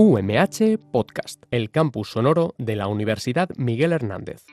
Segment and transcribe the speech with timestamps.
[0.00, 4.44] UMH Podcast, el campus sonoro de la Universidad Miguel Hernández.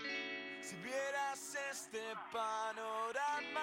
[0.59, 1.99] Si vieras este
[2.33, 3.61] panorama,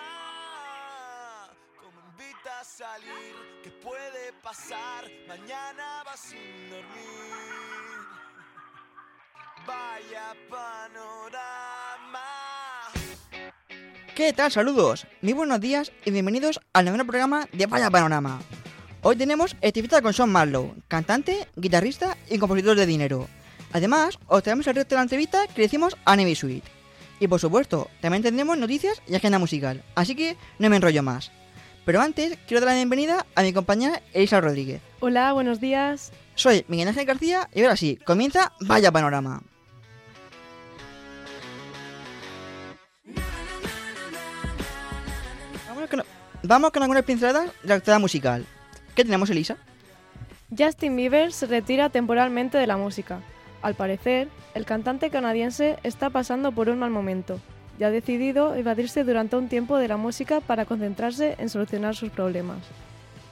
[1.83, 3.35] como invita a salir,
[3.65, 5.11] ¿qué puede pasar?
[5.27, 7.33] Mañana vas sin dormir.
[9.67, 12.21] Vaya panorama.
[14.15, 14.53] ¿Qué tal?
[14.53, 18.39] Saludos, muy buenos días y bienvenidos al noveno programa de Vaya Panorama.
[19.05, 23.27] Hoy tenemos entrevista con Sean Marlowe, cantante, guitarrista y compositor de dinero.
[23.73, 26.71] Además, os traemos el resto de la entrevista que le hicimos a Navy Suite.
[27.19, 31.33] Y por supuesto, también tendremos noticias y agenda musical, así que no me enrollo más.
[31.85, 34.81] Pero antes, quiero dar la bienvenida a mi compañera Elisa Rodríguez.
[35.01, 36.13] Hola, buenos días.
[36.37, 39.43] Soy Miguel Ángel García y ahora sí, comienza Vaya Panorama.
[45.67, 46.05] Vamos con,
[46.45, 48.47] vamos con algunas pinceladas de la actualidad musical.
[48.95, 49.57] ¿Qué tenemos, Elisa?
[50.57, 53.21] Justin Bieber se retira temporalmente de la música.
[53.63, 57.41] Al parecer, el cantante canadiense está pasando por un mal momento
[57.79, 62.11] y ha decidido evadirse durante un tiempo de la música para concentrarse en solucionar sus
[62.11, 62.59] problemas.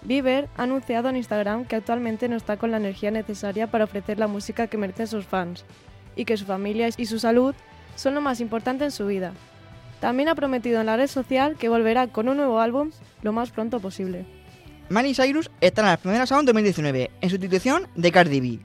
[0.03, 4.19] Bieber ha anunciado en Instagram que actualmente no está con la energía necesaria para ofrecer
[4.19, 5.67] la música que merecen sus fans
[6.17, 7.55] y que su familia y su salud
[7.97, 9.35] son lo más importante en su vida.
[10.01, 13.51] También ha prometido en la red social que volverá con un nuevo álbum lo más
[13.51, 14.25] pronto posible.
[14.91, 18.59] Miley Cyrus está en la primera Sound 2019, en sustitución de Cardi B.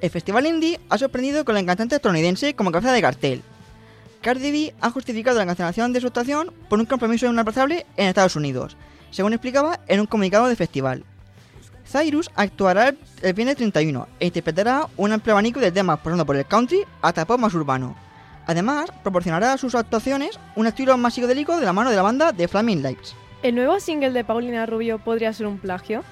[0.00, 3.42] El festival indie ha sorprendido con la cantante estadounidense como cabeza de cartel.
[4.20, 8.34] Cardi B ha justificado la cancelación de su actuación por un compromiso inaplazable en Estados
[8.34, 8.76] Unidos,
[9.12, 11.04] según explicaba en un comunicado del festival.
[11.86, 16.46] Cyrus actuará el viernes 31 e interpretará un amplio abanico de temas pasando por el
[16.46, 17.94] country hasta pop más urbano.
[18.48, 22.32] Además, proporcionará a sus actuaciones un estilo más psicodélico de la mano de la banda
[22.32, 23.14] de Flaming Lights.
[23.42, 26.04] ¿El nuevo single de Paulina Rubio podría ser un plagio?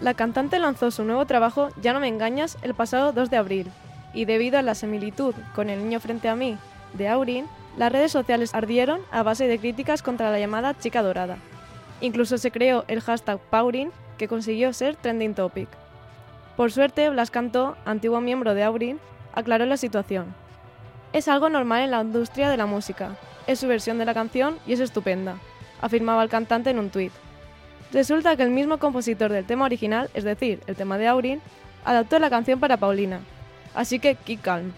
[0.00, 3.70] La cantante lanzó su nuevo trabajo Ya no me engañas el pasado 2 de abril,
[4.12, 6.58] y debido a la similitud con El niño frente a mí
[6.94, 11.38] de Aurin, las redes sociales ardieron a base de críticas contra la llamada chica dorada.
[12.00, 15.68] Incluso se creó el hashtag Paurin, que consiguió ser trending topic.
[16.56, 18.98] Por suerte, Blas Cantó, antiguo miembro de Aurin,
[19.34, 20.34] aclaró la situación.
[21.12, 23.16] Es algo normal en la industria de la música,
[23.46, 25.36] es su versión de la canción y es estupenda,
[25.80, 27.12] afirmaba el cantante en un tuit.
[27.92, 31.40] Resulta que el mismo compositor del tema original, es decir, el tema de Aurin,
[31.84, 33.20] adaptó la canción para Paulina.
[33.74, 34.72] Así que keep calm.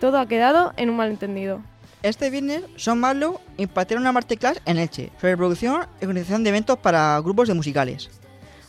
[0.00, 1.60] Todo ha quedado en un malentendido.
[2.02, 6.78] Este viernes, Sean Marlowe impartirá una masterclass en Elche sobre producción y organización de eventos
[6.78, 8.08] para grupos de musicales.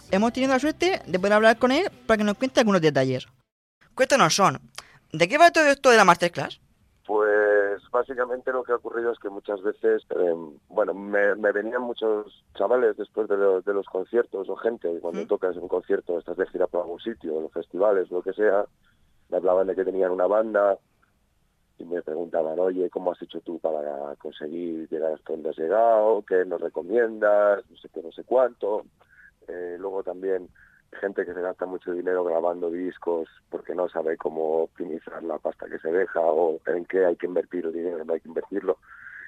[0.09, 3.27] Hemos tenido la suerte de poder hablar con él para que nos cuente algunos detalles.
[3.93, 4.59] Cuéntanos, Sean,
[5.11, 6.59] ¿de qué va todo esto de la masterclass?
[7.91, 10.35] Básicamente lo que ha ocurrido es que muchas veces, eh,
[10.67, 15.25] bueno, me, me, venían muchos chavales después de, lo, de, los conciertos o gente, cuando
[15.25, 18.65] tocas un concierto, estás de gira por algún sitio, en los festivales, lo que sea,
[19.29, 20.77] me hablaban de que tenían una banda
[21.79, 26.23] y me preguntaban, oye, ¿cómo has hecho tú para conseguir llegar hasta donde has llegado?
[26.27, 27.63] ¿Qué nos recomiendas?
[27.69, 28.85] No sé qué, no sé cuánto.
[29.47, 30.49] Eh, luego también
[30.93, 35.67] gente que se gasta mucho dinero grabando discos porque no sabe cómo optimizar la pasta
[35.67, 38.77] que se deja o en qué hay que invertir el dinero, no hay que invertirlo.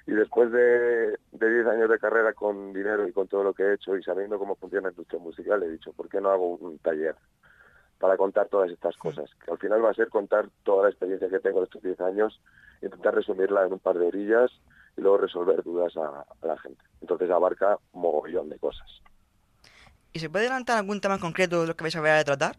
[0.07, 3.73] Y después de 10 años de carrera con dinero y con todo lo que he
[3.75, 6.79] hecho y sabiendo cómo funciona la industria musical, he dicho, ¿por qué no hago un
[6.79, 7.15] taller
[7.99, 9.29] para contar todas estas cosas?
[9.45, 12.01] Que al final va a ser contar toda la experiencia que tengo de estos 10
[12.01, 12.41] años,
[12.81, 14.51] intentar resumirla en un par de orillas
[14.97, 16.83] y luego resolver dudas a, a la gente.
[16.99, 19.01] Entonces abarca un mogollón de cosas.
[20.13, 22.23] ¿Y se puede adelantar algún tema en concreto de los que vais a ver a
[22.23, 22.57] tratar?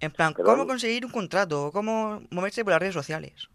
[0.00, 0.34] En plan.
[0.34, 1.70] ¿cómo conseguir un contrato?
[1.72, 3.48] ¿Cómo moverse por las redes sociales?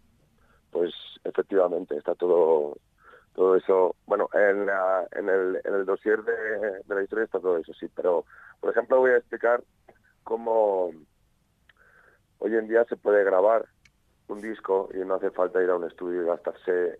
[0.70, 0.92] Pues
[1.24, 2.76] efectivamente, está todo
[3.34, 7.38] todo eso, bueno, en, la, en, el, en el dossier de, de la historia está
[7.38, 8.24] todo eso, sí, pero
[8.58, 9.62] por ejemplo voy a explicar
[10.24, 10.90] cómo
[12.40, 13.66] hoy en día se puede grabar
[14.26, 16.98] un disco y no hace falta ir a un estudio y gastarse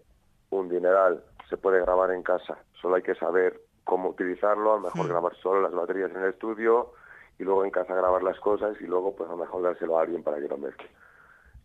[0.51, 4.83] un dineral, se puede grabar en casa, solo hay que saber cómo utilizarlo, a lo
[4.83, 6.93] mejor grabar solo las baterías en el estudio
[7.39, 10.03] y luego en casa grabar las cosas y luego pues a lo mejor dárselo a
[10.03, 10.91] alguien para que lo mezcle.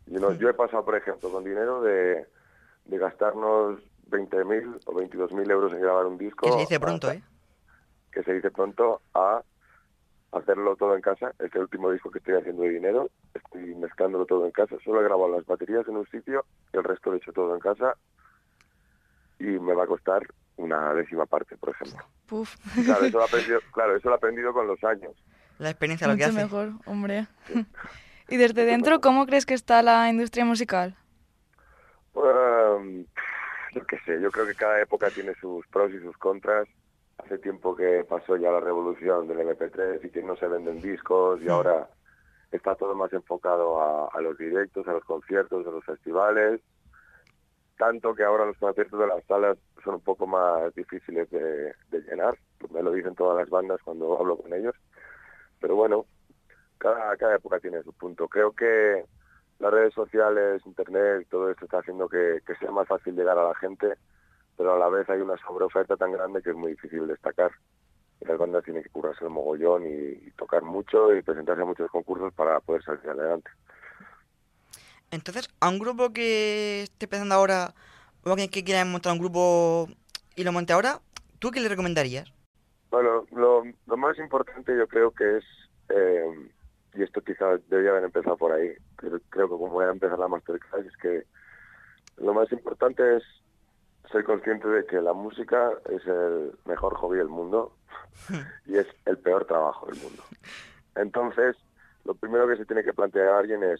[0.07, 2.25] Y no, yo he pasado, por ejemplo, con dinero de,
[2.85, 6.45] de gastarnos 20.000 o 22.000 euros en grabar un disco.
[6.45, 7.21] Que se dice pronto, ¿eh?
[8.09, 9.43] Que se dice pronto a
[10.31, 11.33] hacerlo todo en casa.
[11.39, 13.09] Es el último disco que estoy haciendo de dinero.
[13.33, 14.77] Estoy mezclándolo todo en casa.
[14.85, 17.59] Solo he grabado las baterías en un sitio el resto lo he hecho todo en
[17.59, 17.97] casa.
[19.39, 20.25] Y me va a costar
[20.57, 22.03] una décima parte, por ejemplo.
[22.27, 22.55] Puf,
[22.85, 25.11] Claro, eso lo he aprendido, claro, eso lo he aprendido con los años.
[25.59, 26.33] la experiencia lo que hace.
[26.33, 27.27] mejor, hombre.
[28.29, 30.95] y desde dentro, ¿cómo crees que está la industria musical?
[32.13, 33.05] Um,
[33.73, 36.67] yo qué sé, yo creo que cada época tiene sus pros y sus contras.
[37.17, 41.41] Hace tiempo que pasó ya la revolución del MP3 y que no se venden discos
[41.41, 41.87] y ahora
[42.51, 46.59] está todo más enfocado a, a los directos, a los conciertos, a los festivales,
[47.77, 52.37] tanto que ahora los conciertos de las salas son un poco más difíciles de, llenar,
[52.71, 54.75] me lo dicen todas las bandas cuando hablo con ellos,
[55.59, 56.05] pero bueno,
[56.77, 58.27] cada, época tiene su punto.
[58.27, 59.05] Creo que
[59.59, 63.47] las redes sociales, internet, todo esto está haciendo que, que sea más fácil llegar a
[63.47, 63.93] la gente,
[64.57, 67.51] pero a la vez hay una sobreoferta tan grande que es muy difícil destacar.
[68.21, 71.65] Y las bandas tienen que curarse el mogollón y, y tocar mucho y presentarse a
[71.65, 73.49] muchos concursos para poder salir adelante.
[75.13, 77.75] Entonces, a un grupo que esté empezando ahora,
[78.23, 79.87] o alguien que quiera montar un grupo
[80.35, 81.01] y lo monte ahora,
[81.37, 82.33] ¿tú qué le recomendarías?
[82.89, 85.43] Bueno, lo, lo más importante yo creo que es,
[85.89, 86.49] eh,
[86.95, 90.17] y esto quizás debería haber empezado por ahí, pero creo que como voy a empezar
[90.17, 91.23] la masterclass, es que
[92.17, 93.23] lo más importante es
[94.11, 97.75] ser consciente de que la música es el mejor hobby del mundo
[98.65, 100.23] y es el peor trabajo del mundo.
[100.95, 101.55] Entonces,
[102.03, 103.79] lo primero que se tiene que plantear a alguien es,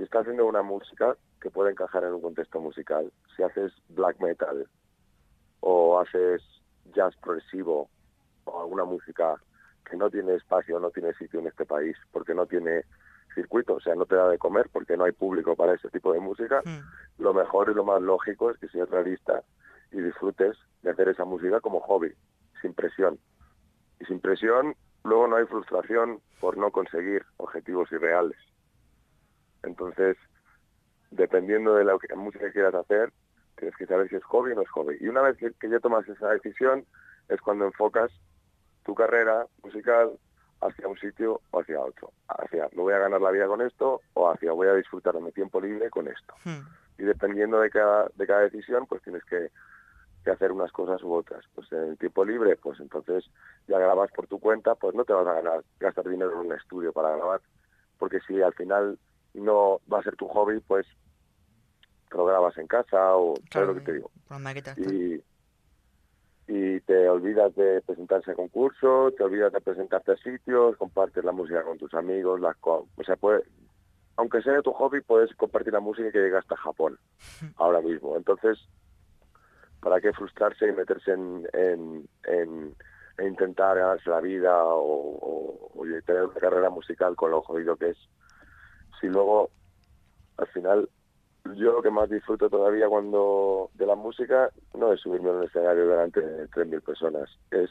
[0.00, 4.18] si está haciendo una música que puede encajar en un contexto musical, si haces black
[4.18, 4.66] metal
[5.60, 6.42] o haces
[6.94, 7.90] jazz progresivo
[8.44, 9.34] o alguna música
[9.84, 12.84] que no tiene espacio, no tiene sitio en este país, porque no tiene
[13.34, 16.14] circuito, o sea, no te da de comer porque no hay público para ese tipo
[16.14, 16.62] de música,
[17.18, 19.42] lo mejor y lo más lógico es que seas realista
[19.92, 22.10] y disfrutes de hacer esa música como hobby,
[22.62, 23.18] sin presión.
[23.98, 24.74] Y sin presión,
[25.04, 28.38] luego no hay frustración por no conseguir objetivos irreales.
[29.62, 30.16] Entonces,
[31.10, 33.12] dependiendo de la que- música que quieras hacer,
[33.56, 34.96] tienes que saber si es hobby o no es hobby.
[35.00, 36.84] Y una vez que, que ya tomas esa decisión,
[37.28, 38.10] es cuando enfocas
[38.84, 40.12] tu carrera musical
[40.62, 42.12] hacia un sitio o hacia otro.
[42.28, 45.20] Hacia, me voy a ganar la vida con esto o hacia, voy a disfrutar de
[45.20, 46.34] mi tiempo libre con esto.
[46.44, 46.66] Hmm.
[46.98, 49.50] Y dependiendo de cada, de cada decisión, pues tienes que,
[50.24, 51.44] que hacer unas cosas u otras.
[51.54, 53.24] Pues en el tiempo libre, pues entonces
[53.68, 56.52] ya grabas por tu cuenta, pues no te vas a ganar, gastar dinero en un
[56.52, 57.40] estudio para grabar.
[57.98, 58.98] Porque si al final
[59.34, 60.86] no va a ser tu hobby, pues
[62.10, 64.10] te lo grabas en casa o ¿sabes Claro, lo que te digo?
[64.76, 65.22] Y,
[66.46, 71.32] y te olvidas de presentarse a concursos, te olvidas de presentarte a sitios, compartes la
[71.32, 73.44] música con tus amigos, las co- o sea, puede,
[74.16, 76.98] aunque sea tu hobby, puedes compartir la música que llega hasta Japón
[77.56, 78.16] ahora mismo.
[78.16, 78.58] Entonces,
[79.80, 82.76] ¿para qué frustrarse y meterse en, en, en-
[83.18, 87.76] en intentar ganarse la vida o, o- o tener una carrera musical con lo jodido
[87.76, 87.98] que es?
[89.00, 89.50] Si luego,
[90.36, 90.88] al final,
[91.56, 95.44] yo lo que más disfruto todavía cuando de la música no es subirme a un
[95.44, 97.70] escenario delante de 3.000 personas, es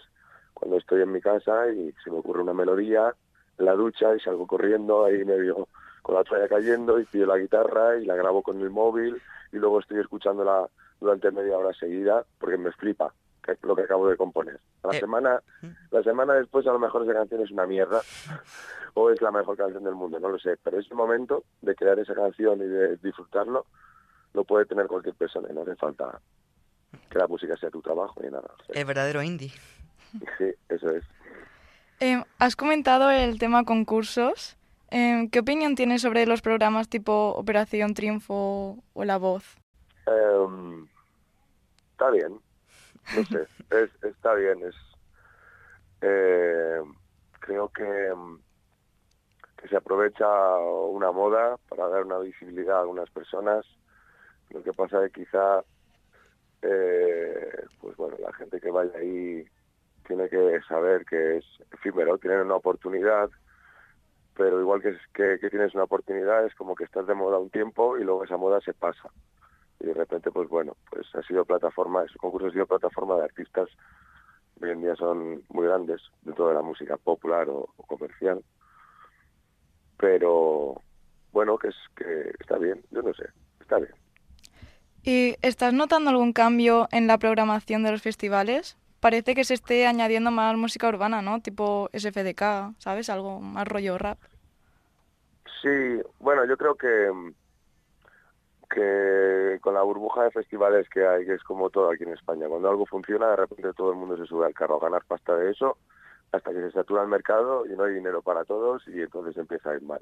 [0.53, 3.13] cuando estoy en mi casa y se me ocurre una melodía
[3.57, 5.67] la ducha y salgo corriendo ahí medio
[6.01, 9.21] con la toalla cayendo y pido la guitarra y la grabo con el móvil
[9.51, 10.67] y luego estoy escuchándola
[11.01, 13.13] durante media hora seguida porque me flipa
[13.63, 14.59] lo que acabo de componer.
[14.83, 15.41] La Eh, semana
[15.91, 18.01] la semana después a lo mejor esa canción es una mierda
[18.99, 21.97] o es la mejor canción del mundo, no lo sé, pero ese momento de crear
[21.99, 23.65] esa canción y de disfrutarlo
[24.33, 26.19] lo puede tener cualquier persona y no hace falta
[27.09, 28.49] que la música sea tu trabajo ni nada.
[28.59, 29.51] O sea, El verdadero indie.
[30.37, 31.03] Sí, eso es.
[31.99, 34.57] Em, has comentado el tema concursos.
[34.91, 39.57] Em, ¿Qué opinión tienes sobre los programas tipo Operación Triunfo o La Voz?
[40.07, 40.87] Em,
[41.91, 42.39] está bien,
[43.15, 44.75] no sé, es, está bien, es
[46.01, 46.81] eh,
[47.39, 48.13] creo que,
[49.59, 53.65] que se aprovecha una moda para dar una visibilidad a algunas personas,
[54.51, 55.63] lo que pasa es que quizá
[56.61, 59.45] eh, pues bueno, la gente que vaya ahí
[60.07, 63.29] tiene que saber que es efímero, tienen una oportunidad,
[64.35, 67.97] pero igual que, que, tienes una oportunidad es como que estás de moda un tiempo
[67.97, 69.09] y luego esa moda se pasa.
[69.81, 73.23] Y de repente pues bueno pues ha sido plataforma ese concurso ha sido plataforma de
[73.23, 73.69] artistas
[74.61, 78.43] hoy en día son muy grandes dentro de la música popular o comercial
[79.99, 80.81] pero
[81.31, 83.25] bueno que es que está bien yo no sé
[83.59, 83.93] está bien
[85.03, 88.77] ¿Y estás notando algún cambio en la programación de los festivales?
[88.99, 91.39] Parece que se esté añadiendo más música urbana, ¿no?
[91.39, 93.09] Tipo SFDK, ¿sabes?
[93.09, 94.17] Algo más rollo rap.
[95.61, 97.33] Sí, bueno, yo creo que
[98.69, 102.47] que con la burbuja de festivales que hay, que es como todo aquí en España,
[102.47, 105.35] cuando algo funciona, de repente todo el mundo se sube al carro a ganar pasta
[105.35, 105.77] de eso,
[106.31, 109.71] hasta que se satura el mercado y no hay dinero para todos y entonces empieza
[109.71, 110.01] a ir mal.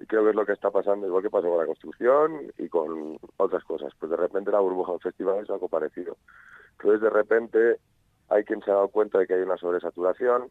[0.00, 2.68] Y creo que es lo que está pasando, igual que pasó con la construcción y
[2.68, 3.92] con otras cosas.
[3.98, 6.16] Pues de repente la burbuja de festivales es algo parecido.
[6.78, 7.80] Entonces de repente
[8.28, 10.50] hay quien se ha dado cuenta de que hay una sobresaturación,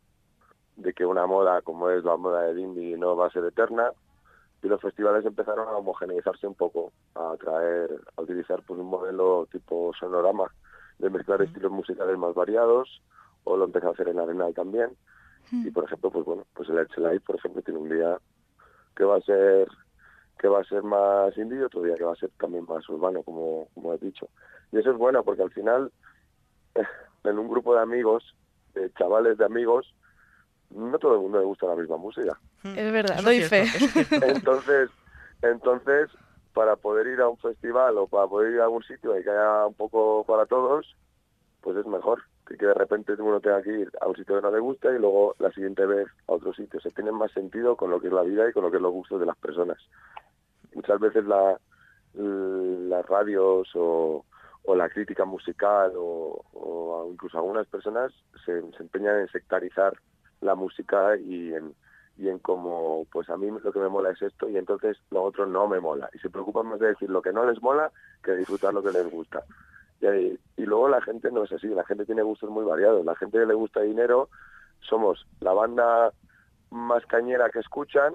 [0.76, 3.92] de que una moda como es la moda del indie no va a ser eterna,
[4.64, 9.48] y los festivales empezaron a homogeneizarse un poco, a traer, a utilizar pues un modelo
[9.52, 10.52] tipo sonorama,
[10.98, 13.02] de mezclar estilos musicales más variados,
[13.48, 14.90] o lo empezó a hacer en Arenal también,
[15.52, 18.18] Y por ejemplo, pues bueno, pues el Live, por ejemplo, tiene un día
[18.96, 19.68] que va a ser
[20.38, 22.88] que va a ser más indie y otro día que va a ser también más
[22.90, 24.28] urbano, como, como he dicho.
[24.72, 25.92] Y eso es bueno porque al final,
[27.24, 28.36] en un grupo de amigos,
[28.76, 29.96] de chavales de amigos,
[30.70, 32.38] no todo el mundo le gusta la misma música.
[32.64, 33.66] Es verdad, doy fe.
[34.22, 34.90] Entonces,
[35.42, 36.10] entonces,
[36.54, 39.30] para poder ir a un festival o para poder ir a algún sitio y que
[39.30, 40.96] haya un poco para todos,
[41.62, 44.52] pues es mejor que, de repente uno tenga que ir a un sitio que no
[44.52, 46.80] le gusta y luego la siguiente vez a otro sitio.
[46.80, 48.84] Se tiene más sentido con lo que es la vida y con lo que es
[48.84, 49.78] los gustos de las personas.
[50.74, 51.60] Muchas veces la,
[52.14, 54.26] las radios o,
[54.64, 58.12] o la crítica musical o, o incluso algunas personas
[58.46, 59.94] se, empeñan en sectarizar
[60.42, 61.74] la música y en,
[62.18, 65.24] y en cómo, pues a mí lo que me mola es esto y entonces lo
[65.24, 66.10] otro no me mola.
[66.14, 67.92] Y se preocupan más de decir lo que no les mola
[68.24, 69.44] que disfrutar lo que les gusta.
[70.02, 73.06] Y, luego la gente no es así, la gente tiene gustos muy variados.
[73.06, 74.30] La gente que le gusta dinero
[74.82, 76.12] somos la banda
[76.70, 78.14] más cañera que escuchan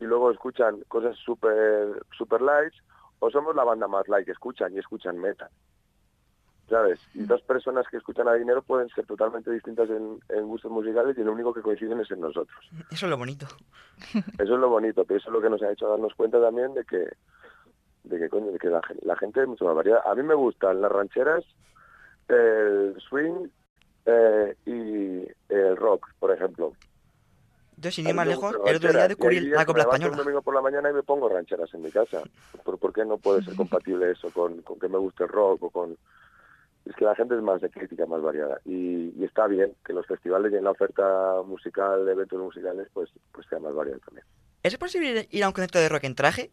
[0.00, 2.76] y luego escuchan cosas super, super lights
[3.20, 5.50] o somos la banda más light que escuchan y escuchan metal.
[6.68, 7.00] ¿Sabes?
[7.12, 11.18] Y dos personas que escuchan a dinero pueden ser totalmente distintas en, en gustos musicales
[11.18, 12.58] y lo único que coinciden es en nosotros.
[12.90, 13.46] Eso es lo bonito.
[14.14, 16.72] Eso es lo bonito, pero eso es lo que nos ha hecho darnos cuenta también
[16.72, 17.04] de que,
[18.04, 20.02] de que, coño, de que la, gen- la gente es mucho más variada.
[20.04, 21.44] A mí me gustan las rancheras,
[22.28, 23.48] el swing
[24.06, 26.72] eh, y el rock, por ejemplo.
[27.76, 30.16] Yo, sin ir más lejos, el otro día descubrí la copla un española.
[30.16, 32.22] domingo por la mañana y me pongo rancheras en mi casa.
[32.64, 35.64] ¿Por, por qué no puede ser compatible eso con, con que me guste el rock
[35.64, 35.96] o con...
[36.84, 38.60] Es que la gente es más de crítica, más variada.
[38.64, 42.88] Y, y está bien que los festivales y en la oferta musical, de eventos musicales,
[42.92, 44.26] pues, pues sea más variada también.
[44.64, 46.50] ¿Es posible ir a un concierto de rock en traje?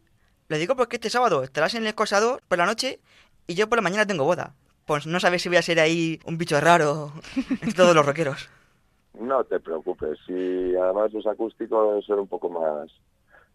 [0.50, 3.00] Lo digo porque este sábado estarás en el Cosador por la noche
[3.46, 4.56] y yo por la mañana tengo boda.
[4.88, 7.12] Pues no sabes si voy a ser ahí un bicho raro
[7.48, 8.50] entre todos los rockeros.
[9.14, 12.90] No te preocupes, y además los acústicos son un poco más...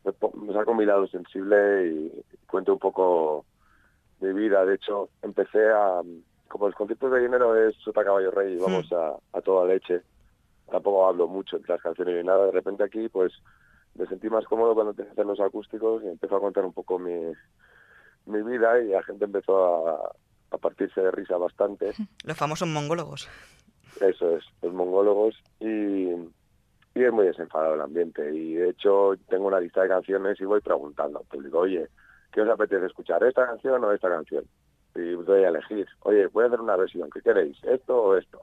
[0.05, 3.45] Saco mi lado sensible y cuento un poco
[4.21, 4.65] de vida.
[4.65, 6.01] De hecho, empecé a...
[6.47, 10.03] Como los conciertos de dinero es Sota Caballo Rey y vamos a, a toda leche,
[10.71, 12.47] tampoco hablo mucho entre las canciones ni nada.
[12.47, 13.33] De repente aquí, pues,
[13.97, 16.73] me sentí más cómodo cuando empecé a hacer los acústicos y empezó a contar un
[16.73, 17.33] poco mi,
[18.27, 20.13] mi vida y la gente empezó a,
[20.51, 21.93] a partirse de risa bastante.
[22.25, 23.29] Los famosos mongólogos.
[24.01, 28.35] Eso es, los mongólogos y, y es muy desenfadado el ambiente.
[28.35, 31.89] Y de hecho tengo una lista de canciones y voy preguntando al público, oye,
[32.33, 33.23] ¿qué os apetece escuchar?
[33.23, 34.45] ¿Esta canción o esta canción?
[34.97, 37.57] Y doy a elegir, oye, voy a hacer una versión, ¿qué queréis?
[37.63, 38.41] ¿Esto o esto?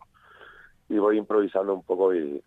[0.88, 2.42] Y voy improvisando un poco y,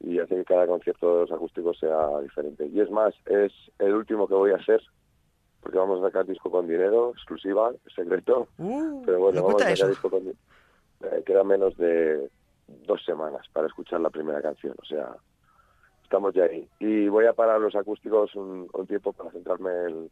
[0.00, 2.66] y hace que cada concierto de los acústicos sea diferente.
[2.66, 4.82] Y es más, es el último que voy a hacer,
[5.60, 8.48] porque vamos a sacar disco con dinero, exclusiva, secreto.
[8.58, 10.28] Uh, Pero bueno, vamos a sacar disco con...
[10.28, 12.30] eh, queda menos de
[12.86, 15.16] dos semanas para escuchar la primera canción, o sea,
[16.02, 16.68] estamos ya ahí.
[16.78, 20.10] Y voy a parar los acústicos un, un tiempo para centrarme en,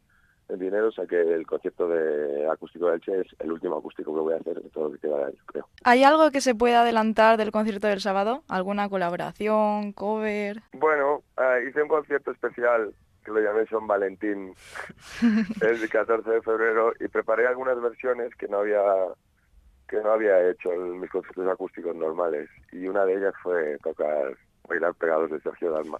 [0.49, 4.13] en dinero, o sea que el concierto de acústico de Elche es el último acústico
[4.13, 5.67] que voy a hacer de todo lo que queda de año, creo.
[5.83, 8.43] ¿Hay algo que se pueda adelantar del concierto del sábado?
[8.47, 10.61] ¿Alguna colaboración, cover?
[10.73, 14.53] Bueno, ah, hice un concierto especial que lo llamé Son Valentín
[15.61, 18.81] el 14 de febrero y preparé algunas versiones que no había
[19.89, 24.35] que no había hecho en mis conciertos acústicos normales y una de ellas fue tocar
[24.67, 25.97] Bailar pegados de Sergio Dalma.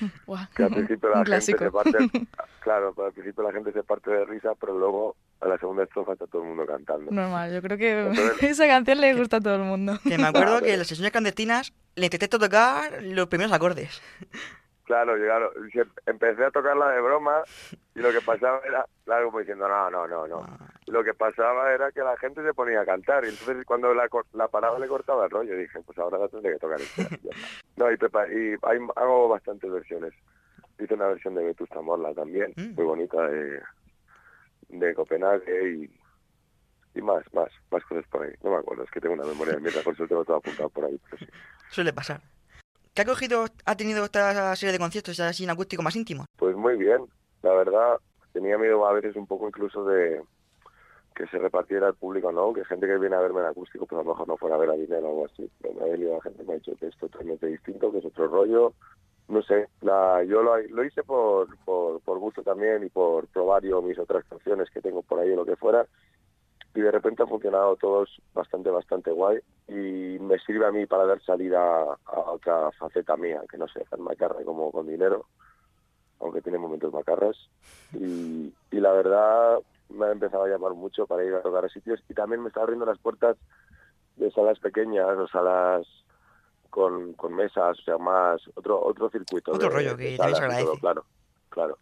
[0.56, 1.98] Que al principio la gente se parte
[2.60, 6.12] claro al principio la gente se parte de risa pero luego a la segunda estrofa
[6.14, 7.10] está todo el mundo cantando.
[7.10, 9.98] Normal, yo creo que Entonces- esa canción le gusta a todo el mundo.
[10.02, 14.00] Que me acuerdo que en las sesiones clandestinas le intenté tocar los primeros acordes.
[14.88, 17.42] Claro, llegaron, em- empecé a tocarla de broma
[17.94, 20.40] y lo que pasaba era, claro, como diciendo, no, no, no, no.
[20.48, 23.92] Ah, Lo que pasaba era que la gente se ponía a cantar y entonces cuando
[23.92, 25.54] la, la paraba le cortaba el rollo.
[25.58, 26.80] Dije, pues ahora la tendré que tocar.
[27.76, 30.14] No, y, y hay- hago bastantes versiones.
[30.78, 32.74] Hice una versión de Vetusta Morla también, Mm.
[32.74, 33.60] muy bonita, de,
[34.68, 38.32] de Copenhague y, y más, más, más cosas por ahí.
[38.42, 40.70] No me acuerdo, es que tengo una memoria de mierda, por eso tengo todo apuntado
[40.70, 40.98] por ahí.
[41.10, 41.26] Pero sí.
[41.68, 42.20] suele pasar.
[42.98, 46.26] ¿Qué acogido ha tenido esta serie de conciertos así en acústico más íntimos?
[46.36, 47.04] Pues muy bien,
[47.44, 47.98] la verdad,
[48.32, 50.20] tenía miedo a veces un poco incluso de
[51.14, 52.52] que se repartiera el público, ¿no?
[52.52, 54.58] Que gente que viene a verme en acústico, pues a lo mejor no fuera a
[54.58, 55.48] ver a dinero o algo así.
[55.62, 58.72] Pero venido la gente me ha dicho que es totalmente distinto, que es otro rollo.
[59.28, 63.62] No sé, la, yo lo, lo hice por, por, por gusto también y por probar
[63.62, 65.86] yo mis otras canciones que tengo por ahí o lo que fuera.
[66.74, 69.38] Y de repente han funcionado todos bastante, bastante guay.
[69.66, 73.84] Y me sirve a mí para dar salida a otra faceta mía, que no sé,
[73.90, 75.26] tan macarra como con dinero
[76.20, 77.36] aunque tiene momentos macarras.
[77.92, 79.58] Y, y la verdad
[79.88, 82.48] me ha empezado a llamar mucho para ir a tocar a sitios y también me
[82.48, 83.36] está abriendo las puertas
[84.16, 85.86] de salas pequeñas o salas
[86.70, 89.52] con, con mesas, o sea, más otro otro circuito.
[89.52, 91.04] Otro de- rollo de que salas se todo, claro,
[91.48, 91.78] claro.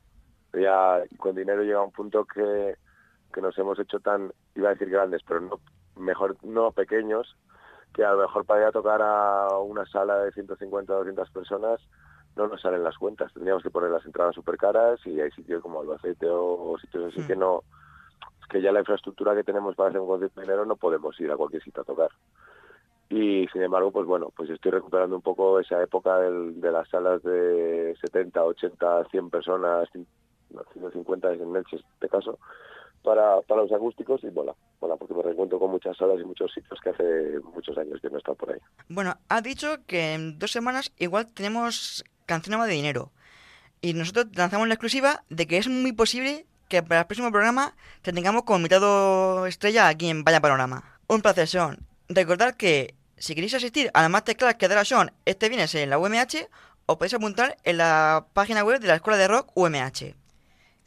[0.52, 2.76] Ya con dinero llega un punto que,
[3.36, 5.60] que nos hemos hecho tan, iba a decir grandes, pero no
[5.96, 7.36] mejor no pequeños,
[7.92, 11.30] que a lo mejor para ir a tocar a una sala de 150 o 200
[11.30, 11.78] personas
[12.34, 13.30] no nos salen las cuentas.
[13.34, 17.12] Tendríamos que poner las entradas súper caras y hay sitios como Albacete o, o sitios
[17.12, 17.26] así Hmm.
[17.26, 17.62] que no,
[18.40, 21.18] es que ya la infraestructura que tenemos para hacer un concierto de dinero no podemos
[21.20, 22.08] ir a cualquier sitio a tocar.
[23.10, 26.88] Y sin embargo, pues bueno, pues estoy recuperando un poco esa época del- de las
[26.88, 30.06] salas de 70, 80, 100 personas, cin-
[30.50, 32.38] no, 150 en Elche en este caso,
[33.06, 36.52] para, para los acústicos y mola, mola porque me reencuentro con muchas salas y muchos
[36.52, 38.58] sitios que hace muchos años que no he estado por ahí.
[38.88, 43.12] Bueno, has dicho que en dos semanas igual tenemos canción de dinero.
[43.80, 47.76] Y nosotros lanzamos la exclusiva de que es muy posible que para el próximo programa
[48.02, 50.82] te tengamos como invitado estrella aquí en Vaya Panorama.
[51.06, 51.78] Un placer, Sean.
[52.08, 55.98] Recordad que si queréis asistir a la Masterclass que dará Sean este viernes en la
[55.98, 56.48] UMH,
[56.86, 60.25] os podéis apuntar en la página web de la Escuela de Rock UMH.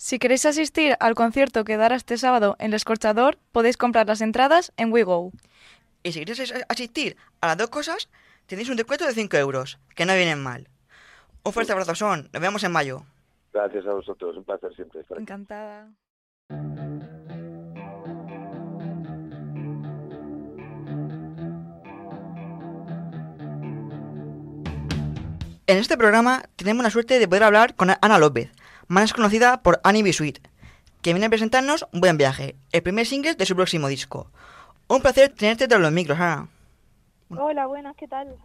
[0.02, 4.22] Si queréis asistir al concierto que dará este sábado en El Escorchador, podéis comprar las
[4.22, 5.34] entradas en WeGo.
[6.04, 8.08] Y si queréis as- asistir a las dos cosas,
[8.48, 10.70] tenéis un descuento de 5 euros, que no vienen mal.
[11.44, 12.30] Un fuerte abrazo, Sean.
[12.32, 13.04] Nos vemos en mayo.
[13.52, 15.24] Gracias a vosotros, un placer siempre estar aquí.
[15.24, 15.90] Encantada.
[25.68, 28.52] En este programa tenemos la suerte de poder hablar con Ana López,
[28.90, 30.12] más conocida por Annie B.
[30.12, 30.40] Sweet,
[31.02, 34.30] que viene a presentarnos Un Buen Viaje, el primer single de su próximo disco.
[34.88, 36.48] Un placer tenerte tras los micros, Ana.
[37.30, 38.36] Hola, buenas, ¿qué tal?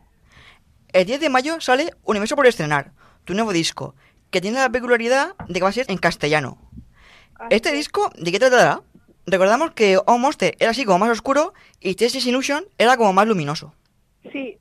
[0.93, 2.93] El 10 de mayo sale Universo por estrenar,
[3.25, 3.95] tu nuevo disco,
[4.31, 6.59] que tiene la peculiaridad de que va a ser en castellano.
[7.49, 8.83] Este Así- disco, ¿de qué tratará?
[9.27, 13.27] Recordamos que Oh Monster era así como más oscuro y Texas Illusion era como más
[13.27, 13.73] luminoso.
[14.31, 14.59] Sí,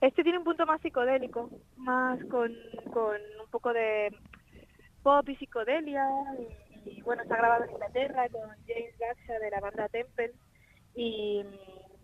[0.00, 2.50] este tiene un punto más psicodélico, más con,
[2.94, 3.14] con
[3.44, 4.16] un poco de
[5.06, 6.04] pop y psicodelia.
[6.84, 10.32] Y, y, bueno, está grabado en Inglaterra con James Gaxa de la banda Temple.
[10.96, 11.44] Y,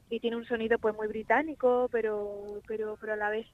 [0.08, 3.46] y tiene un sonido pues muy británico, pero, pero, pero a la vez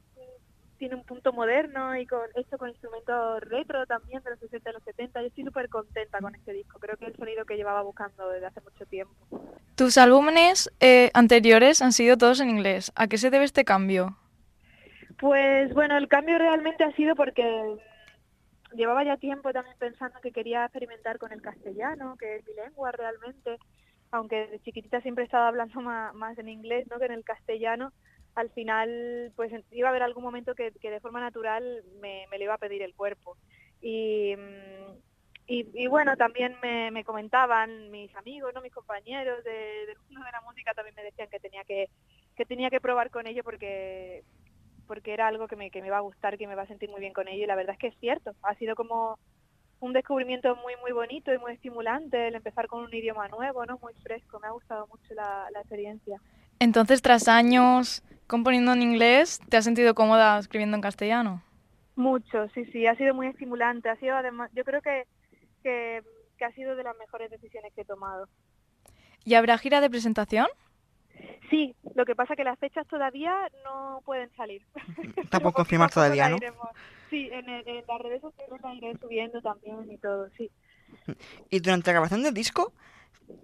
[0.76, 4.72] tiene un punto moderno y con esto con instrumentos retro también de los 60 y
[4.74, 5.20] los 70.
[5.22, 6.78] Yo estoy súper contenta con este disco.
[6.78, 9.14] Creo que es el sonido que llevaba buscando desde hace mucho tiempo.
[9.76, 12.92] Tus álbumes eh, anteriores han sido todos en inglés.
[12.96, 14.18] ¿A qué se debe este cambio?
[15.18, 17.42] Pues bueno, el cambio realmente ha sido porque
[18.72, 22.92] llevaba ya tiempo también pensando que quería experimentar con el castellano, que es mi lengua
[22.92, 23.56] realmente,
[24.10, 25.80] aunque de chiquitita siempre estaba hablando
[26.14, 26.98] más, en inglés ¿no?
[26.98, 27.92] que en el castellano,
[28.34, 32.44] al final pues iba a haber algún momento que, de forma natural me, me lo
[32.44, 33.36] iba a pedir el cuerpo.
[33.80, 34.98] Y, mm,
[35.50, 40.32] y, y bueno, también me, me comentaban mis amigos, no mis compañeros de- del de
[40.32, 41.88] la música, también me decían que tenía que,
[42.36, 44.24] que tenía que probar con ello porque
[44.88, 46.90] porque era algo que me, que me va a gustar, que me va a sentir
[46.90, 49.18] muy bien con ello y la verdad es que es cierto, ha sido como
[49.80, 53.78] un descubrimiento muy muy bonito y muy estimulante el empezar con un idioma nuevo, ¿no?
[53.80, 56.20] Muy fresco, me ha gustado mucho la, la experiencia.
[56.58, 61.42] Entonces, tras años componiendo en inglés, ¿te has sentido cómoda escribiendo en castellano?
[61.94, 65.04] Mucho, sí, sí, ha sido muy estimulante, ha sido además, yo creo que,
[65.62, 66.02] que,
[66.36, 68.28] que ha sido de las mejores decisiones que he tomado.
[69.24, 70.46] ¿Y habrá gira de presentación?
[71.50, 73.34] Sí, lo que pasa que las fechas todavía
[73.64, 74.62] no pueden salir.
[75.16, 76.36] Está por confirmar todavía, ¿no?
[76.36, 76.70] iremos-
[77.10, 80.50] Sí, en, el- en las redes sociales la iré subiendo también y todo, sí.
[81.50, 82.72] Y durante la grabación del disco,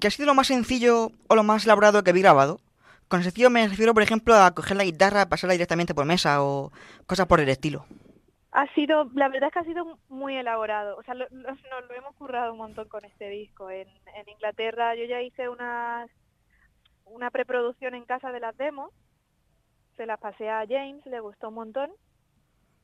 [0.01, 2.61] ¿qué ha sido lo más sencillo o lo más elaborado que habéis grabado?
[3.09, 6.73] Con sencillo me refiero, por ejemplo, a coger la guitarra, pasarla directamente por mesa o
[7.07, 7.87] cosas por el estilo.
[8.53, 10.97] Ha sido, la verdad es que ha sido muy elaborado.
[10.97, 13.69] O sea, lo- lo- nos lo hemos currado un montón con este disco.
[13.71, 16.09] En, en Inglaterra yo ya hice unas,
[17.05, 18.91] una preproducción en casa de las demos.
[19.97, 21.91] Se las pasé a James, le gustó un montón.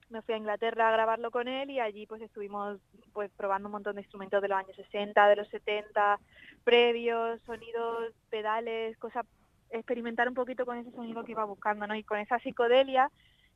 [0.09, 2.81] Me fui a Inglaterra a grabarlo con él y allí pues estuvimos
[3.13, 6.19] pues probando un montón de instrumentos de los años 60, de los 70,
[6.65, 9.25] previos, sonidos, pedales, cosas,
[9.71, 11.95] experimentar un poquito con ese sonido que iba buscando, ¿no?
[11.95, 13.09] Y con esa psicodelia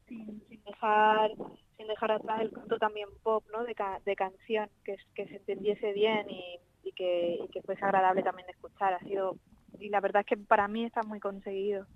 [0.09, 1.31] sin, dejar
[1.77, 5.92] sin dejar atrás el canto también pop no de, ca- de canción que, se entendiese
[5.92, 9.37] bien y, y que, y que fuese agradable también de escuchar ha sido
[9.80, 11.87] y la verdad es que para mí está muy conseguido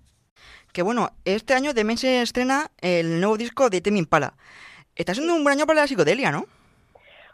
[0.71, 4.33] Que bueno, este año también se estrena el nuevo disco de Temi Impala.
[4.95, 6.45] Está siendo un buen año para la psicodelia, ¿no?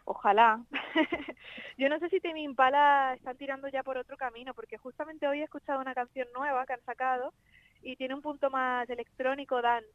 [0.05, 0.61] ojalá
[1.77, 5.41] yo no sé si Temi Impala están tirando ya por otro camino porque justamente hoy
[5.41, 7.33] he escuchado una canción nueva que han sacado
[7.81, 9.89] y tiene un punto más electrónico dance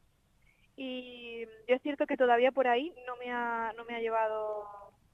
[0.75, 4.65] y yo es cierto que todavía por ahí no me ha no me ha llevado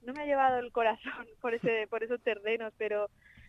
[0.02, 3.08] no me ha llevado el corazón por ese por esos terrenos pero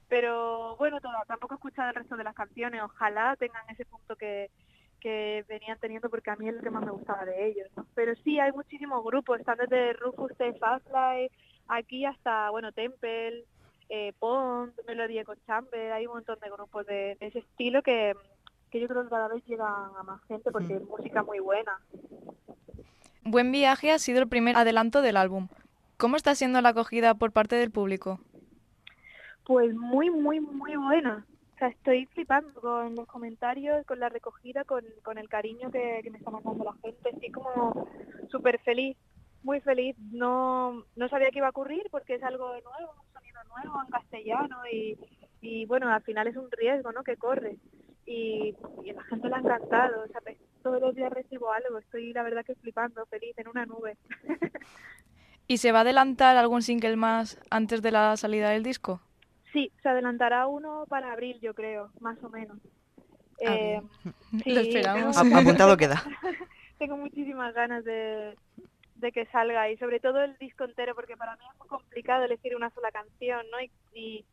[0.10, 4.16] pero bueno todo, tampoco he escuchado el resto de las canciones ojalá tengan ese punto
[4.16, 4.50] que
[5.00, 7.68] que venían teniendo porque a mí es lo que más me gustaba de ellos.
[7.76, 7.86] ¿no?
[7.96, 11.32] Pero sí, hay muchísimos grupos, están desde Rufus de Fastlight,
[11.68, 13.46] aquí hasta, bueno, Temple,
[13.90, 18.14] eh, Pond, Melody con Chamber, hay un montón de grupos de, de ese estilo que,
[18.70, 19.68] que yo creo que cada vez llegan
[19.98, 21.80] a más gente porque es música muy buena.
[23.24, 25.48] Buen Viaje ha sido el primer adelanto del álbum.
[25.98, 28.20] ¿Cómo está siendo la acogida por parte del público?
[29.50, 31.26] Pues muy, muy, muy buena.
[31.56, 36.08] O sea, estoy flipando con los comentarios, con la recogida, con, con el cariño que,
[36.12, 37.10] me está mandando la gente.
[37.10, 37.90] Estoy como
[38.30, 38.96] súper feliz,
[39.42, 39.96] muy feliz.
[40.12, 43.90] No, no sabía que iba a ocurrir porque es algo nuevo, un sonido nuevo en
[43.90, 45.00] castellano y,
[45.42, 47.04] y bueno, al final es un riesgo, ¿no?
[47.04, 47.58] Que corre.
[48.06, 50.04] Y, y a la gente le ha encantado.
[50.04, 51.80] O sea, me- todos los días recibo algo.
[51.80, 53.98] Estoy, la verdad, que flipando, feliz, en una nube.
[55.48, 59.02] ¿Y se va a adelantar algún single más antes de la salida del disco?
[59.54, 62.60] Sí, se adelantará uno para abril, yo creo, más o menos.
[63.46, 63.82] Ah, Eh,
[64.44, 65.16] sí, Lo esperamos.
[65.18, 65.96] tengo- apuntado queda.
[66.78, 68.36] tengo muchísimas ganas de,
[68.96, 72.24] de que salga y sobre todo el disco entero porque para mí es muy complicado
[72.26, 73.60] elegir una sola canción ¿no?
[73.62, 74.26] y, y,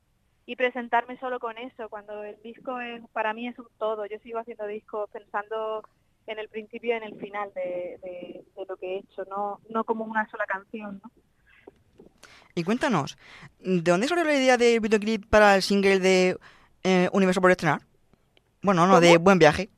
[0.46, 4.18] y presentarme solo con eso cuando el disco es, para mí es un todo yo
[4.20, 5.82] sigo haciendo discos pensando
[6.26, 9.60] en el principio y en el final de, de- de lo que he hecho no
[9.70, 11.10] no como una sola canción ¿no?
[12.58, 13.18] Y cuéntanos,
[13.60, 16.38] ¿de dónde salió la idea del videoclip para el single de
[16.84, 17.82] eh, Universo por estrenar?
[18.62, 19.24] Bueno, no, de ¿Cómo?
[19.24, 19.68] Buen Viaje.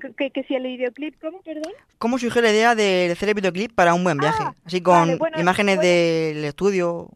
[0.00, 1.42] que, que, que si el videoclip ¿cómo?
[1.42, 4.42] perdón ¿Cómo surgió la idea de hacer el videoclip para un buen viaje?
[4.46, 5.88] Ah, Así con vale, bueno, imágenes bueno.
[5.90, 7.10] del estudio.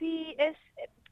[0.00, 0.56] Sí, es,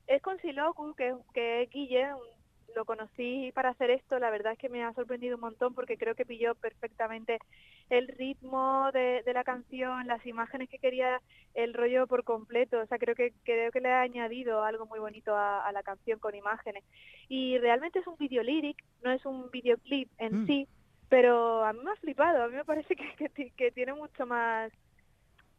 [0.08, 2.35] es con Siloku, que, que es Guille, un-
[2.76, 5.98] lo conocí para hacer esto, la verdad es que me ha sorprendido un montón porque
[5.98, 7.42] creo que pilló perfectamente
[7.90, 11.20] el ritmo de, de la canción, las imágenes que quería,
[11.54, 15.00] el rollo por completo, o sea, creo que creo que le ha añadido algo muy
[15.00, 16.84] bonito a, a la canción con imágenes.
[17.28, 20.46] Y realmente es un video lyric, no es un videoclip en Mm.
[20.46, 20.68] sí,
[21.08, 22.96] pero a mí me ha flipado, a mí me parece
[23.34, 24.72] que, que tiene mucho más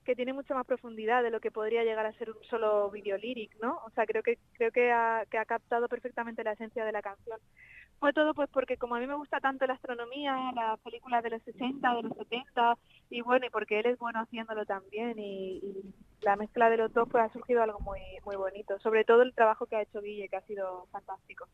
[0.07, 3.17] que tiene mucha más profundidad de lo que podría llegar a ser un solo video
[3.17, 3.81] lyric, ¿no?
[3.85, 7.37] O sea, creo que creo que ha, captado perfectamente la esencia de la canción.
[7.99, 11.31] Fue todo pues porque como a mí me gusta tanto la astronomía, las películas de
[11.31, 12.77] los 60, de los 70,
[13.09, 16.93] y bueno, y porque él es bueno haciéndolo también, y, y la mezcla de los
[16.93, 18.79] dos pues ha surgido algo muy muy bonito.
[18.79, 21.49] Sobre todo el trabajo que ha hecho Guille, que ha sido fantástico.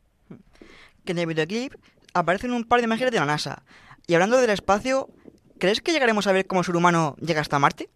[1.03, 1.73] Que en el videoclip
[2.13, 3.63] aparecen un par de imágenes de la NASA.
[4.05, 5.07] Y hablando del espacio,
[5.57, 7.89] ¿crees que llegaremos a ver cómo el ser humano llega hasta Marte?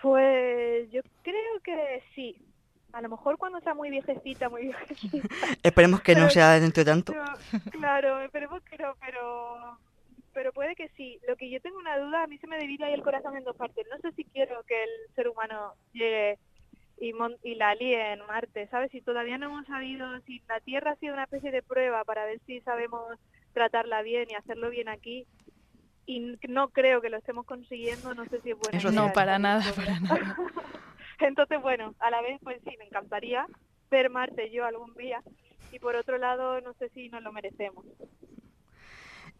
[0.00, 2.36] Pues yo creo que sí.
[2.98, 5.28] A lo mejor cuando sea muy viejecita, muy viejecita.
[5.62, 7.12] Esperemos que no sea dentro de tanto.
[7.12, 7.24] Pero,
[7.70, 9.78] claro, esperemos que no, pero
[10.32, 11.20] pero puede que sí.
[11.28, 13.44] Lo que yo tengo una duda, a mí se me divide ahí el corazón en
[13.44, 13.86] dos partes.
[13.88, 16.38] No sé si quiero que el ser humano llegue
[17.00, 18.90] y, mon- y la líe en Marte, ¿sabes?
[18.90, 22.24] Si todavía no hemos sabido si la Tierra ha sido una especie de prueba para
[22.24, 23.16] ver si sabemos
[23.52, 25.24] tratarla bien y hacerlo bien aquí.
[26.04, 29.62] Y no creo que lo estemos consiguiendo, no sé si es idea No, para nada,
[29.72, 30.36] para nada.
[31.20, 33.46] Entonces, bueno, a la vez, pues sí, me encantaría
[33.90, 35.22] ver Marte yo algún día.
[35.72, 37.84] Y por otro lado, no sé si nos lo merecemos.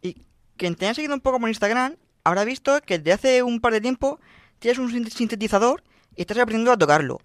[0.02, 3.60] Y quien te haya seguido un poco por Instagram habrá visto que desde hace un
[3.60, 4.20] par de tiempo
[4.58, 5.82] tienes un sin- sintetizador
[6.16, 7.18] y estás aprendiendo a tocarlo.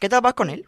[0.00, 0.66] ¿Qué tal con él?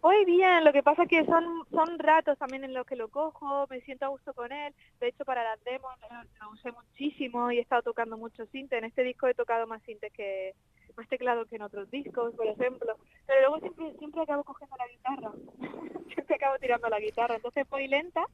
[0.00, 3.08] Hoy bien, lo que pasa es que son, son ratos también en los que lo
[3.08, 4.72] cojo, me siento a gusto con él.
[5.00, 8.78] De hecho, para las demos lo, lo usé muchísimo y he estado tocando mucho sinte.
[8.78, 10.54] En este disco he tocado más sintes que
[10.96, 12.96] más teclado que en otros discos, por ejemplo.
[13.26, 15.32] Pero luego siempre siempre acabo cogiendo la guitarra.
[16.14, 17.36] siempre acabo tirando la guitarra.
[17.36, 18.24] Entonces voy lenta,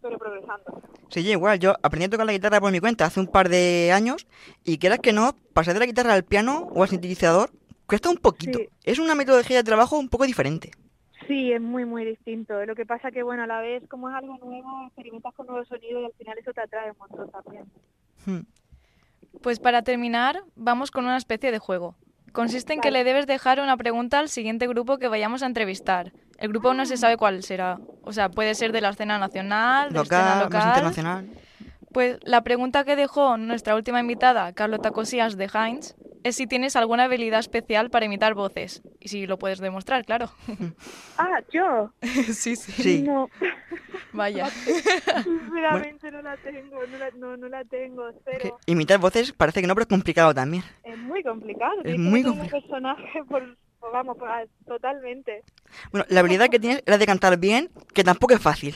[0.00, 0.82] pero progresando.
[1.08, 3.92] Sí, igual, yo aprendí a tocar la guitarra por mi cuenta hace un par de
[3.92, 4.26] años
[4.64, 7.50] y quieras que no, pasar de la guitarra al piano o al sintetizador
[7.86, 8.58] cuesta un poquito.
[8.58, 8.68] Sí.
[8.84, 10.70] Es una metodología de trabajo un poco diferente.
[11.30, 12.66] Sí, es muy, muy distinto.
[12.66, 15.68] Lo que pasa que, bueno, a la vez, como es algo nuevo, experimentas con nuevos
[15.68, 17.66] sonidos y al final eso te atrae un montón también.
[18.26, 18.40] Hmm.
[19.40, 21.94] Pues para terminar, vamos con una especie de juego.
[22.32, 26.12] Consiste en que le debes dejar una pregunta al siguiente grupo que vayamos a entrevistar.
[26.36, 27.78] El grupo aún no se sabe cuál será.
[28.02, 30.68] O sea, puede ser de la escena nacional, de la escena Local, más local.
[30.68, 31.30] internacional.
[31.92, 36.74] Pues la pregunta que dejó nuestra última invitada, Carlota Cosías de Heinz, es si tienes
[36.74, 38.82] alguna habilidad especial para imitar voces.
[39.00, 40.30] Y si lo puedes demostrar, claro.
[41.18, 41.92] Ah, yo.
[42.02, 42.72] sí, sí.
[42.72, 43.02] Sí.
[43.02, 43.28] No,
[44.12, 44.48] Vaya.
[45.22, 48.04] sinceramente no la tengo, no la, no, no la tengo,
[48.40, 50.62] Que imitar voces parece que no, pero es complicado también.
[50.84, 51.80] Es muy complicado.
[51.84, 52.62] Es muy meter un complicado.
[52.62, 53.56] personaje por,
[53.92, 54.28] vamos, por-
[54.66, 55.42] totalmente.
[55.92, 58.74] Bueno, la habilidad que tienes era de cantar bien, que tampoco es fácil.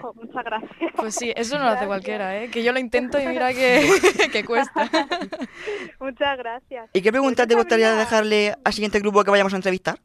[0.00, 0.92] Jo, muchas gracias.
[0.96, 2.50] Pues sí, eso no lo hace cualquiera, ¿eh?
[2.50, 3.88] Que yo lo intento y mira que,
[4.32, 4.88] que cuesta.
[6.00, 6.90] Muchas gracias.
[6.92, 9.98] ¿Y qué preguntas te gustaría dejarle al siguiente grupo que vayamos a entrevistar?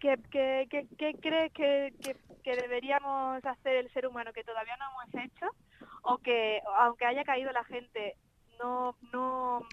[0.00, 4.76] ¿Qué, qué, qué, qué crees que, que, que deberíamos hacer el ser humano que todavía
[4.76, 5.46] no hemos hecho?
[6.02, 8.16] o que aunque haya caído la gente
[8.58, 9.66] no no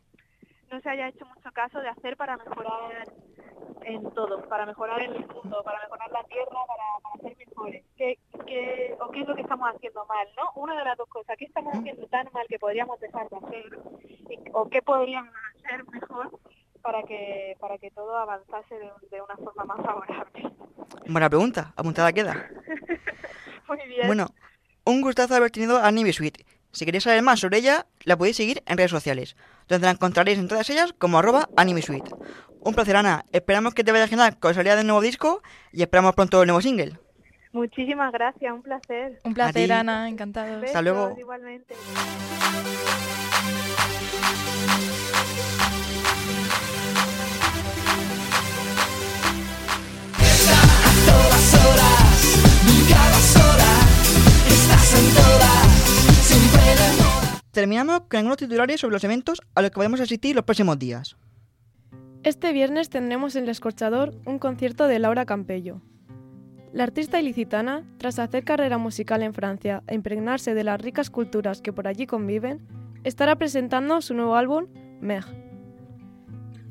[0.72, 3.08] no se haya hecho mucho caso de hacer para mejorar
[3.84, 7.84] en todo, para mejorar el mundo, para mejorar la tierra, para, para ser mejores.
[7.98, 10.28] ¿Qué, qué, ¿O qué es lo que estamos haciendo mal?
[10.38, 10.52] ¿no?
[10.62, 13.80] Una de las dos cosas, ¿qué estamos haciendo tan mal que podríamos dejar de hacer?
[14.30, 16.40] Y- ¿O qué podríamos hacer mejor
[16.82, 20.52] para que para que todo avanzase de, de una forma más favorable?
[21.08, 22.50] Buena pregunta, apuntada queda.
[23.68, 24.08] Muy bien.
[24.08, 24.28] Bueno,
[24.86, 26.46] un gustazo haber tenido a Anime Suite.
[26.72, 29.36] Si queréis saber más sobre ella, la podéis seguir en redes sociales,
[29.68, 32.12] donde la encontraréis en todas ellas como arroba Anime Suite.
[32.62, 33.26] Un placer, Ana.
[33.32, 36.48] Esperamos que te vaya genial con la salida del nuevo disco y esperamos pronto el
[36.48, 37.00] nuevo single.
[37.52, 39.20] Muchísimas gracias, un placer.
[39.24, 39.72] Un placer.
[39.72, 40.64] Ana, encantados.
[40.64, 41.16] Hasta luego.
[41.18, 41.76] Igualmente.
[51.06, 52.10] todas horas,
[52.66, 53.74] nunca vas sola,
[54.48, 55.69] estás en todas, siempre de moda.
[57.52, 61.18] Terminamos con algunos titulares sobre los eventos a los que podemos asistir los próximos días.
[62.24, 65.82] Este viernes tendremos en El Escorchador un concierto de Laura Campello.
[66.72, 71.62] La artista ilicitana, tras hacer carrera musical en Francia e impregnarse de las ricas culturas
[71.62, 72.68] que por allí conviven,
[73.04, 74.68] estará presentando su nuevo álbum,
[75.02, 75.26] Meg.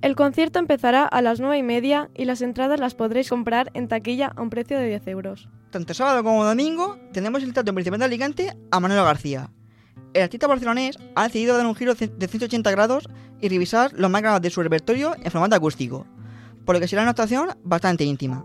[0.01, 3.89] El concierto empezará a las 9 y media y las entradas las podréis comprar en
[3.89, 5.49] taquilla a un precio de 10 euros.
[5.71, 9.51] Tanto sábado como domingo tenemos el teatro principal de Alicante a Manuel García.
[10.15, 13.09] El artista barcelonés ha decidido dar un giro de 180 grados
[13.41, 16.07] y revisar los más de su repertorio en formato acústico,
[16.65, 18.45] por lo que será una actuación bastante íntima.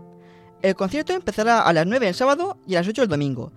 [0.62, 3.52] El concierto empezará a las 9 el sábado y a las 8 el domingo.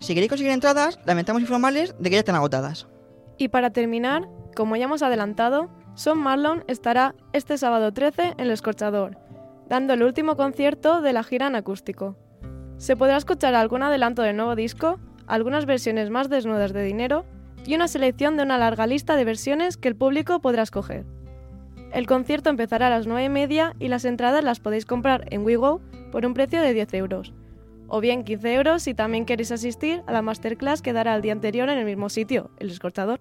[0.00, 2.88] Si queréis conseguir entradas, lamentamos informarles de que ya están agotadas.
[3.38, 8.50] Y para terminar, como ya hemos adelantado, Son Marlon estará este sábado 13 en El
[8.50, 9.18] Escorchador,
[9.68, 12.16] dando el último concierto de la gira en acústico.
[12.78, 17.24] Se podrá escuchar algún adelanto del nuevo disco, algunas versiones más desnudas de dinero
[17.66, 21.04] y una selección de una larga lista de versiones que el público podrá escoger.
[21.92, 25.44] El concierto empezará a las 9 y media y las entradas las podéis comprar en
[25.44, 27.34] WeGo por un precio de 10 euros.
[27.86, 31.32] O bien 15 euros si también queréis asistir a la masterclass que dará el día
[31.32, 33.20] anterior en el mismo sitio, el escorchador.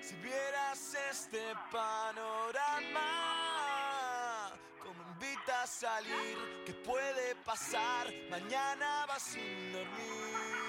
[0.00, 1.40] Si vieras este
[1.72, 3.00] panorama,
[4.78, 8.06] como invita a salir, ¿qué puede pasar?
[8.30, 10.67] Mañana vas sin dormir.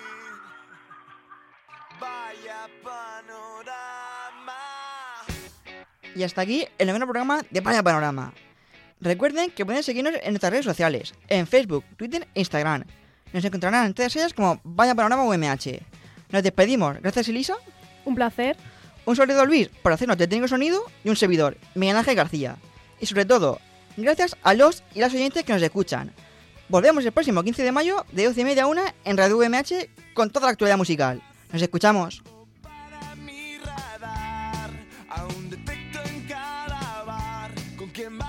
[1.99, 4.53] Vaya panorama.
[6.15, 8.33] Y hasta aquí el noveno programa de Vaya Panorama.
[9.01, 12.83] Recuerden que pueden seguirnos en nuestras redes sociales, en Facebook, Twitter e Instagram.
[13.31, 15.79] Nos encontrarán en todas ellas como Vaya Panorama UMH.
[16.31, 16.99] Nos despedimos.
[17.01, 17.55] Gracias, Elisa.
[18.05, 18.57] Un placer.
[19.05, 22.57] Un saludo a Luis por hacernos de técnico sonido y un servidor, Miguel Ángel García.
[22.99, 23.59] Y sobre todo,
[23.97, 26.11] gracias a los y las oyentes que nos escuchan.
[26.67, 29.89] Volvemos el próximo 15 de mayo de 12 y media a 1 en Radio UMH
[30.13, 31.21] con toda la actualidad musical.
[31.51, 32.21] Nos escuchamos.
[32.61, 34.69] para mi radar.
[35.09, 38.28] Aún detecto en cada bar con quien bailar